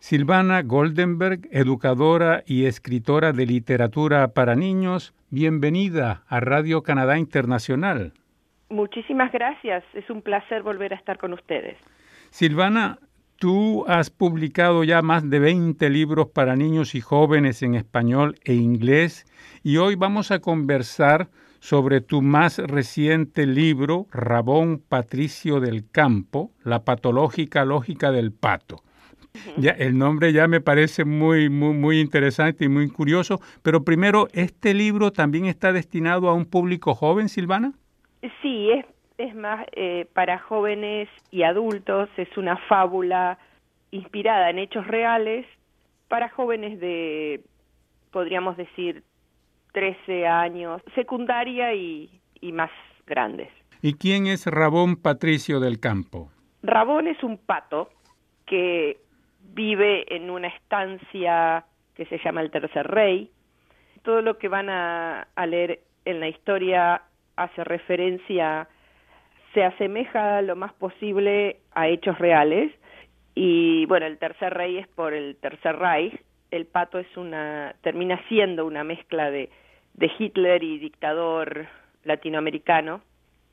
[0.00, 8.14] Silvana Goldenberg, educadora y escritora de literatura para niños, bienvenida a Radio Canadá Internacional.
[8.70, 11.76] Muchísimas gracias, es un placer volver a estar con ustedes.
[12.30, 12.98] Silvana,
[13.36, 18.54] tú has publicado ya más de 20 libros para niños y jóvenes en español e
[18.54, 19.26] inglés
[19.62, 21.28] y hoy vamos a conversar
[21.58, 28.82] sobre tu más reciente libro, Rabón Patricio del Campo, La patológica lógica del pato.
[29.56, 34.28] Ya, el nombre ya me parece muy, muy, muy interesante y muy curioso, pero primero,
[34.32, 37.72] ¿este libro también está destinado a un público joven, Silvana?
[38.42, 38.86] Sí, es,
[39.18, 43.38] es más eh, para jóvenes y adultos, es una fábula
[43.90, 45.46] inspirada en hechos reales
[46.08, 47.42] para jóvenes de,
[48.10, 49.02] podríamos decir,
[49.72, 52.10] 13 años, secundaria y,
[52.40, 52.70] y más
[53.06, 53.48] grandes.
[53.82, 56.30] ¿Y quién es Rabón Patricio del Campo?
[56.62, 57.88] Rabón es un pato
[58.46, 58.98] que
[59.54, 61.64] vive en una estancia
[61.94, 63.30] que se llama el Tercer Rey.
[64.02, 67.02] Todo lo que van a, leer en la historia
[67.36, 68.68] hace referencia,
[69.52, 72.72] se asemeja lo más posible a hechos reales.
[73.34, 76.20] Y bueno, el Tercer Rey es por el Tercer Reich.
[76.50, 79.50] El pato es una, termina siendo una mezcla de,
[79.94, 81.66] de Hitler y dictador
[82.04, 83.02] latinoamericano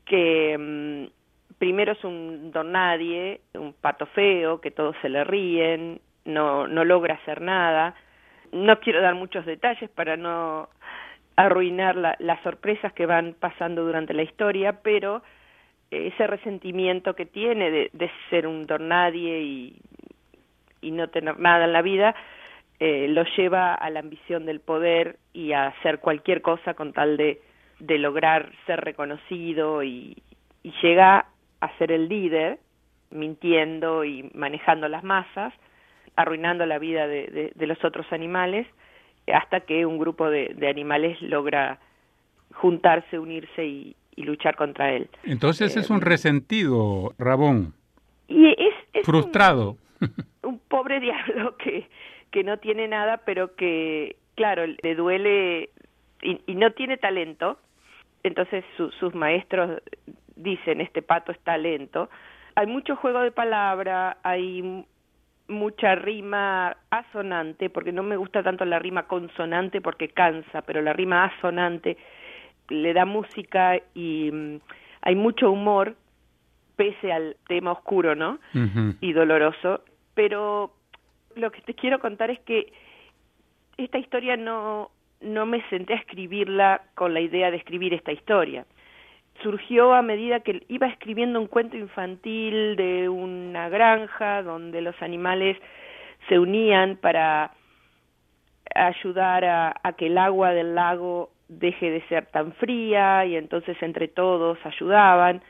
[0.06, 1.17] que mm,
[1.58, 6.84] primero es un don nadie, un pato feo, que todos se le ríen, no, no
[6.84, 7.96] logra hacer nada.
[8.52, 10.70] No quiero dar muchos detalles para no
[11.36, 15.22] arruinar las sorpresas que van pasando durante la historia, pero
[15.92, 19.82] ese resentimiento que tiene de, de ser un don nadie y,
[20.82, 22.16] y, no tener nada en la vida,
[22.80, 27.18] eh, lo lleva a la ambición del poder y a hacer cualquier cosa con tal
[27.18, 27.42] de,
[27.80, 30.18] de lograr ser reconocido y,
[30.64, 31.28] y llega
[31.62, 32.60] a ser el líder,
[33.10, 35.54] mintiendo y manejando las masas,
[36.16, 38.68] arruinando la vida de, los otros animales,
[39.32, 41.80] hasta que un grupo de, animales logra
[42.54, 45.10] juntarse, unirse y, luchar contra él.
[45.24, 47.76] Entonces es un eh, resentido, Rabón.
[48.28, 49.78] Y es, frustrado.
[50.42, 51.88] Un, pobre diablo que,
[52.32, 55.70] que no tiene nada, pero que, claro, le duele
[56.22, 57.60] y, no tiene talento.
[58.24, 59.82] Entonces sus maestros
[60.38, 62.10] dicen este pato está lento.
[62.56, 64.86] Hay mucho juego de palabra, hay
[65.48, 70.94] mucha rima asonante, porque no me gusta tanto la rima consonante porque cansa, pero la
[70.94, 71.98] rima asonante
[72.70, 74.60] le da música y mm,
[75.02, 75.96] hay mucho humor
[76.76, 78.40] pese al tema oscuro, ¿no?
[79.02, 79.84] Y doloroso,
[80.14, 80.74] pero
[81.36, 82.72] lo que te quiero contar es que
[83.78, 88.68] esta historia no no me senté a escribirla con la idea de escribir esta historia
[89.42, 95.58] surgió a medida que iba escribiendo un cuento infantil de una granja donde los animales
[96.28, 97.52] se unían para
[98.76, 104.08] ayudar a, que el agua del lago deje de ser tan fría y entonces entre
[104.08, 105.42] todos ayudaban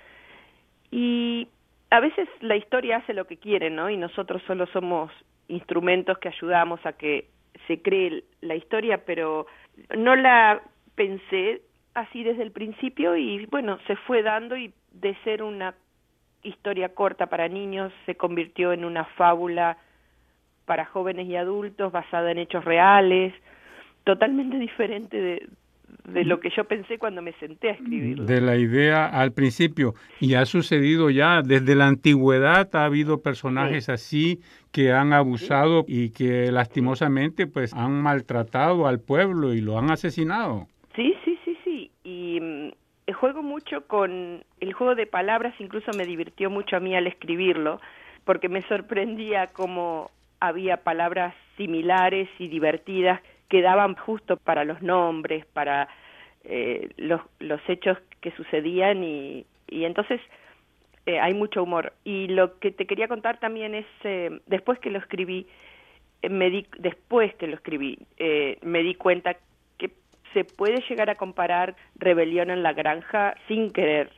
[0.91, 1.47] y
[1.89, 3.89] a veces la historia hace lo que quiere, ¿no?
[3.89, 5.11] Y nosotros solo somos
[5.47, 7.29] instrumentos que ayudamos a que
[7.65, 9.47] se cree la historia, pero
[9.97, 10.61] no la
[10.95, 11.61] pensé
[11.97, 15.74] así desde el principio y bueno, se fue dando y de ser una
[16.44, 19.78] historia corta para niños se convirtió en una fábula
[20.66, 23.34] para jóvenes y adultos basada en hechos reales,
[24.03, 25.50] totalmente diferente de,
[26.06, 28.25] de lo que yo pensé cuando me senté a escribirlo.
[28.25, 29.96] De la idea al principio.
[30.19, 34.40] Y ha sucedido ya, desde la antigüedad ha habido personajes así
[34.72, 40.68] que han abusado y que lastimosamente pues han maltratado al pueblo y lo han asesinado.
[43.19, 47.81] Juego mucho con el juego de palabras, incluso me divirtió mucho a mí al escribirlo,
[48.25, 53.19] porque me sorprendía cómo había palabras similares y divertidas
[53.50, 55.88] que daban justo para los nombres, para
[56.44, 57.22] eh, los,
[57.67, 60.22] hechos que sucedían y, y entonces
[61.07, 61.94] eh, hay mucho humor.
[62.03, 65.47] Y lo que te quería contar también es, eh, después que lo escribí,
[66.29, 67.97] me di, después que lo escribí,
[68.61, 69.37] me di cuenta
[70.34, 74.12] se puede llegar a comparar Rebelión en la Granja sin querer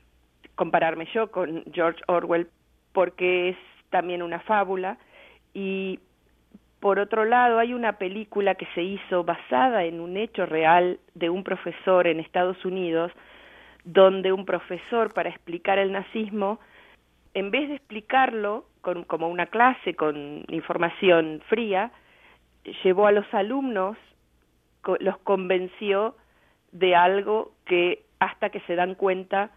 [0.55, 2.47] compararme yo con George Orwell
[2.91, 3.57] porque es
[3.89, 4.97] también una fábula.
[5.53, 5.99] Y
[6.79, 11.29] por otro lado hay una película que se hizo basada en un hecho real de
[11.29, 13.11] un profesor en Estados Unidos
[13.83, 16.59] donde un profesor para explicar el nazismo
[17.33, 21.91] en vez de explicarlo con, como una clase con información fría
[22.83, 23.97] llevó a los alumnos
[24.99, 26.15] los convenció
[26.71, 29.51] de algo que hasta que se dan cuenta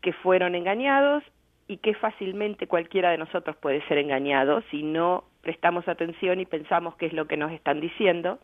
[0.00, 1.22] que fueron engañados
[1.68, 6.96] y que fácilmente cualquiera de nosotros puede ser engañado si no prestamos atención y pensamos
[6.96, 8.38] qué es lo que nos están diciendo.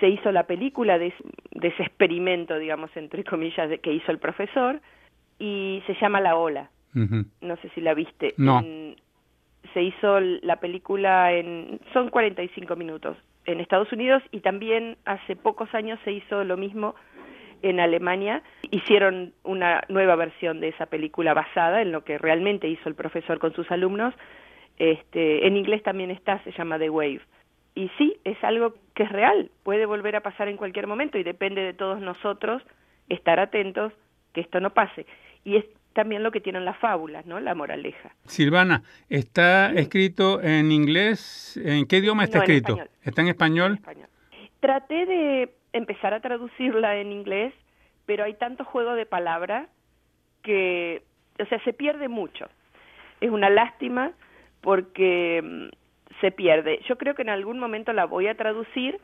[0.00, 1.12] Se hizo la película de,
[1.62, 4.80] ese experimento, digamos, entre comillas, de, que hizo el profesor,
[5.38, 6.70] y se llama La Ola.
[7.40, 8.34] No sé si la viste.
[8.38, 8.60] No.
[9.72, 11.80] se hizo la película en...
[11.92, 13.16] son 45 minutos
[13.48, 16.94] en Estados Unidos y también hace pocos años se hizo lo mismo
[17.62, 18.42] en Alemania.
[18.70, 23.38] Hicieron una nueva versión de esa película basada en lo que realmente hizo el profesor
[23.38, 24.14] con sus alumnos.
[24.78, 27.22] Este, en inglés también está, se llama The Wave.
[27.74, 31.22] Y sí, es algo que es real, puede volver a pasar en cualquier momento y
[31.22, 32.62] depende de todos nosotros
[33.08, 33.92] estar atentos
[34.34, 35.06] que esto no pase.
[35.44, 37.40] Y es también lo que tienen las fábulas, ¿no?
[37.40, 38.14] La moraleja.
[38.24, 41.60] Silvana, ¿está escrito en inglés?
[41.62, 42.78] ¿En qué idioma está escrito?
[43.02, 43.72] ¿Está en español?
[43.72, 44.08] en español?
[44.60, 47.52] Traté de empezar a traducirla en inglés,
[48.06, 49.68] pero hay tanto juego de palabras
[50.42, 51.02] que,
[51.40, 52.48] o sea, se pierde mucho.
[53.20, 54.12] Es una lástima
[54.60, 55.68] porque mm,
[56.20, 56.80] se pierde.
[56.88, 59.00] Yo creo que en algún momento la voy a traducir,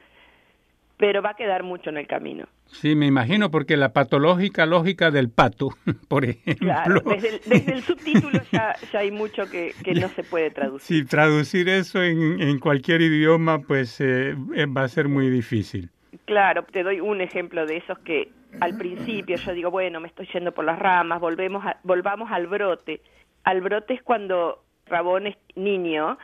[0.96, 2.46] pero va a quedar mucho en el camino.
[2.67, 5.70] Sí, me imagino, porque la patológica lógica del pato,
[6.08, 6.67] por ejemplo.
[6.67, 11.02] Claro, desde el, subtítulo ya, hay mucho que, no se puede traducir.
[11.02, 14.35] Sí, traducir eso en, cualquier idioma, pues eh,
[14.67, 15.91] va a ser muy difícil.
[16.25, 18.31] Claro, te doy un ejemplo de esos que
[18.61, 23.00] al principio yo digo, bueno, me estoy yendo por las ramas, volvemos volvamos al brote.
[23.43, 26.19] Al brote es cuando Rabón es niño,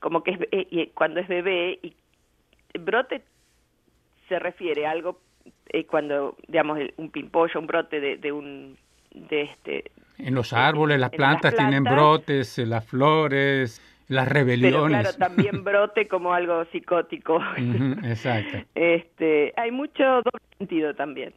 [0.00, 1.94] como que es eh, cuando es bebé y
[2.78, 3.22] brote
[4.28, 5.20] se refiere a algo
[5.68, 8.76] eh, cuando digamos un pimpollo, un brote de, de un
[9.12, 14.72] de este en los árboles, las plantas, tienen brotes, eh, las flores, las rebeliones.
[14.72, 17.40] Pero claro, también brote como algo psicótico.
[18.04, 18.58] exacto.
[18.74, 21.34] Este, hay mucho doble sentido también,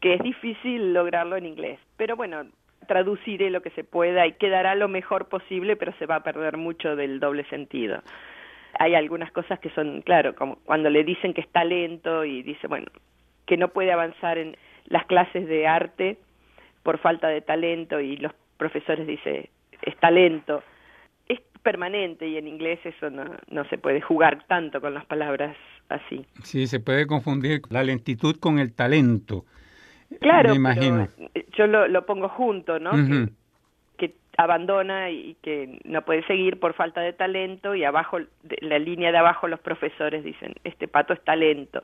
[0.00, 1.80] que es difícil lograrlo en inglés.
[1.96, 2.46] Pero bueno,
[2.86, 6.56] traduciré lo que se pueda y quedará lo mejor posible, pero se va a perder
[6.56, 8.02] mucho del doble sentido.
[8.80, 12.66] Hay algunas cosas que son, claro, como cuando le dicen que es talento y dice,
[12.66, 12.86] bueno,
[13.46, 14.56] que no puede avanzar en
[14.86, 16.18] las clases de arte
[16.82, 19.48] por falta de talento y los profesores dicen,
[19.82, 20.62] es talento
[21.62, 25.56] permanente y en inglés eso no, no se puede jugar tanto con las palabras
[25.88, 26.26] así.
[26.42, 29.44] Sí, se puede confundir la lentitud con el talento.
[30.20, 31.08] Claro, Me imagino.
[31.56, 32.90] yo lo, lo, pongo junto, ¿no?
[32.92, 33.28] que,
[34.42, 38.18] abandona y que no puede seguir por falta de talento y abajo,
[38.60, 41.82] la línea de abajo los profesores dicen, este pato es talento.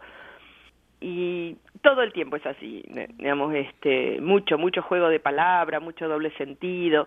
[1.01, 2.83] Y todo el tiempo es así,
[3.19, 7.07] digamos, este, mucho, mucho juego de palabra, mucho doble sentido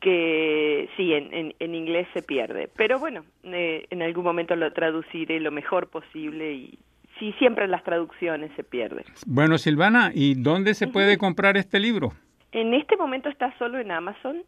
[0.00, 2.68] que sí, en, en, inglés se pierde.
[2.76, 6.78] Pero bueno, eh, en algún momento lo traduciré lo mejor posible y
[7.18, 9.04] sí, siempre en las traducciones se pierde.
[9.26, 12.12] Bueno, Silvana, ¿y dónde se puede comprar este libro?
[12.52, 14.42] En este momento está solo en Amazon.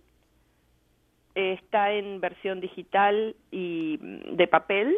[1.37, 4.97] Está en versión digital y mm, de papel,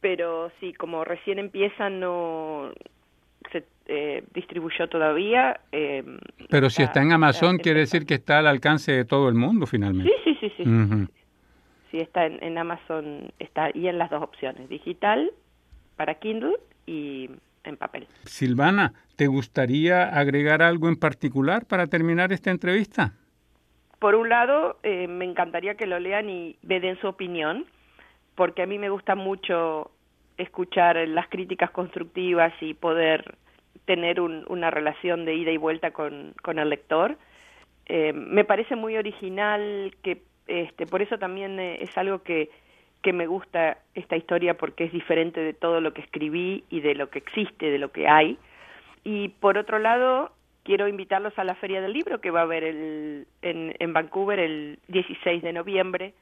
[0.00, 2.70] pero sí, como recién empieza no
[3.50, 5.60] se eh, distribuyó todavía.
[5.72, 6.04] Eh,
[6.50, 9.66] Pero si está en Amazon, quiere decir que está al alcance de todo el mundo
[9.66, 10.12] finalmente.
[10.24, 11.06] Sí, sí, sí, sí.
[11.90, 15.30] Sí, está en, Amazon, está y en las dos opciones, digital
[15.96, 16.56] para Kindle
[16.86, 17.30] y
[17.62, 18.06] en papel.
[18.24, 23.14] Silvana, ¿te gustaría agregar algo en particular para terminar esta entrevista?
[23.98, 27.66] Por un lado, eh, me encantaría que lo lean y me den su opinión,
[28.34, 29.90] porque a mí me gusta mucho
[30.36, 33.36] escuchar las críticas constructivas y poder
[33.84, 37.16] tener una relación de ida y vuelta con, con el lector.
[37.86, 42.50] Eh, me parece muy original, que este, por eso también eh, es algo que,
[43.02, 46.94] que me gusta esta historia porque es diferente de todo lo que escribí y de
[46.94, 48.38] lo que existe, de lo que hay.
[49.04, 50.32] Y por otro lado,
[50.64, 54.40] quiero invitarlos a la Feria del Libro que va a haber el, en, en Vancouver
[54.40, 56.14] el 16 de noviembre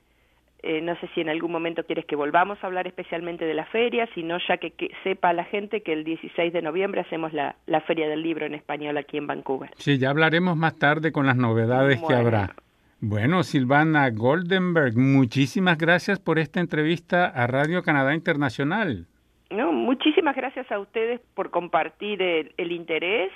[0.64, 3.64] eh, no sé si en algún momento quieres que volvamos a hablar especialmente de la
[3.66, 4.72] feria, sino ya que,
[5.02, 8.54] sepa la gente que el 16 de noviembre hacemos la, la, Feria del Libro en
[8.54, 9.70] español aquí en Vancouver.
[9.76, 12.54] Sí, ya hablaremos más tarde con las novedades que habrá.
[13.00, 19.08] Bueno, Silvana Goldenberg, muchísimas gracias por esta entrevista a Radio Canadá Internacional.
[19.50, 23.32] No, muchísimas gracias a ustedes por compartir el interés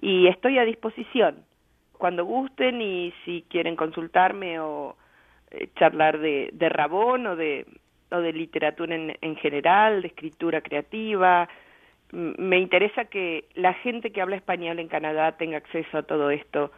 [0.00, 1.44] y estoy a disposición
[1.98, 4.96] cuando gusten y si quieren consultarme o
[5.50, 7.66] eh, charlar de, de Rabón o de,
[8.10, 11.48] o de literatura en, en general, de escritura creativa.
[12.12, 16.70] Me interesa que la gente que habla español en Canadá tenga acceso a todo esto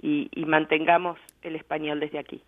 [0.00, 2.42] y, y mantengamos el español desde aquí.